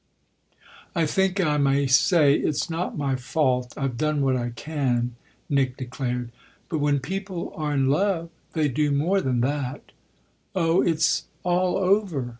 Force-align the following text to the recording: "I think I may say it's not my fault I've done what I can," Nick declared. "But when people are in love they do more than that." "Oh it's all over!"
"I 0.95 1.05
think 1.05 1.39
I 1.39 1.57
may 1.57 1.85
say 1.85 2.33
it's 2.33 2.71
not 2.71 2.97
my 2.97 3.15
fault 3.15 3.75
I've 3.77 3.99
done 3.99 4.21
what 4.23 4.35
I 4.35 4.49
can," 4.49 5.13
Nick 5.47 5.77
declared. 5.77 6.31
"But 6.69 6.79
when 6.79 6.99
people 6.99 7.53
are 7.55 7.75
in 7.75 7.85
love 7.87 8.31
they 8.53 8.67
do 8.67 8.89
more 8.89 9.21
than 9.21 9.41
that." 9.41 9.91
"Oh 10.55 10.81
it's 10.81 11.25
all 11.43 11.77
over!" 11.77 12.29